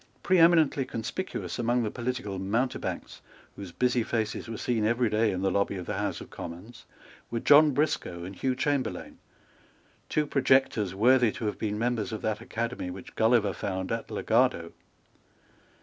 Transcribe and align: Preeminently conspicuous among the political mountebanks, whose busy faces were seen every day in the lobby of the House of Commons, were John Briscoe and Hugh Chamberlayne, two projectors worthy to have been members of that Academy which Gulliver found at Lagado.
Preeminently 0.23 0.83
conspicuous 0.83 1.59
among 1.59 1.83
the 1.83 1.91
political 1.91 2.39
mountebanks, 2.39 3.21
whose 3.55 3.71
busy 3.71 4.01
faces 4.01 4.47
were 4.49 4.57
seen 4.57 4.83
every 4.83 5.11
day 5.11 5.29
in 5.31 5.43
the 5.43 5.51
lobby 5.51 5.75
of 5.77 5.85
the 5.85 5.93
House 5.99 6.19
of 6.19 6.31
Commons, 6.31 6.85
were 7.29 7.39
John 7.39 7.69
Briscoe 7.69 8.23
and 8.23 8.35
Hugh 8.35 8.55
Chamberlayne, 8.55 9.19
two 10.09 10.25
projectors 10.25 10.95
worthy 10.95 11.31
to 11.33 11.45
have 11.45 11.59
been 11.59 11.77
members 11.77 12.11
of 12.11 12.23
that 12.23 12.41
Academy 12.41 12.89
which 12.89 13.13
Gulliver 13.13 13.53
found 13.53 13.91
at 13.91 14.09
Lagado. 14.09 14.71